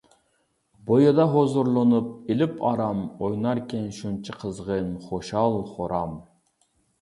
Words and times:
بويىدا 0.85 1.25
ھۇزۇرلىنىپ 1.33 2.07
ئېلىپ 2.33 2.55
ئارام، 2.69 3.03
ئويناركەن 3.27 3.85
شۇنچە 3.99 4.37
قىزغىن، 4.45 4.89
خۇشال-خۇرام. 5.05 6.19